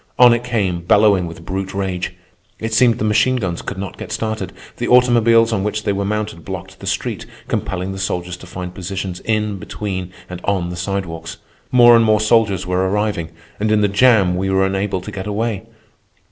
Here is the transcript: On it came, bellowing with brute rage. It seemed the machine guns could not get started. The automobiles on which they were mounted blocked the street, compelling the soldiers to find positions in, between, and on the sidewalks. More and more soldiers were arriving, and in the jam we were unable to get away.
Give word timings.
On 0.17 0.33
it 0.33 0.43
came, 0.43 0.81
bellowing 0.81 1.27
with 1.27 1.45
brute 1.45 1.75
rage. 1.75 2.15
It 2.57 2.73
seemed 2.73 2.97
the 2.97 3.03
machine 3.05 3.35
guns 3.35 3.61
could 3.61 3.77
not 3.77 3.99
get 3.99 4.11
started. 4.11 4.51
The 4.77 4.87
automobiles 4.87 5.53
on 5.53 5.63
which 5.63 5.83
they 5.83 5.93
were 5.93 6.03
mounted 6.03 6.43
blocked 6.43 6.79
the 6.79 6.87
street, 6.87 7.27
compelling 7.47 7.91
the 7.91 7.99
soldiers 7.99 8.35
to 8.37 8.47
find 8.47 8.73
positions 8.73 9.19
in, 9.19 9.59
between, 9.59 10.11
and 10.27 10.41
on 10.43 10.69
the 10.69 10.75
sidewalks. 10.75 11.37
More 11.71 11.95
and 11.95 12.03
more 12.03 12.19
soldiers 12.19 12.65
were 12.65 12.89
arriving, 12.89 13.29
and 13.59 13.71
in 13.71 13.81
the 13.81 13.87
jam 13.87 14.35
we 14.35 14.49
were 14.49 14.65
unable 14.65 15.01
to 15.01 15.11
get 15.11 15.27
away. 15.27 15.67